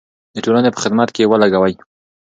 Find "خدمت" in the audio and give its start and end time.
0.83-1.09